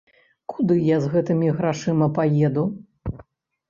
[0.53, 2.69] Куды я з гэтымі грашыма паеду?